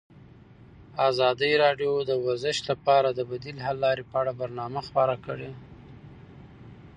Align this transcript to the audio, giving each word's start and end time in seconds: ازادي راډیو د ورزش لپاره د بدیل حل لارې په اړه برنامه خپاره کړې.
ازادي 1.09 1.51
راډیو 1.63 1.91
د 2.09 2.11
ورزش 2.25 2.57
لپاره 2.69 3.09
د 3.13 3.19
بدیل 3.31 3.57
حل 3.65 3.77
لارې 3.85 4.03
په 4.11 4.15
اړه 4.21 4.31
برنامه 4.41 4.79
خپاره 4.87 5.15
کړې. 5.25 5.51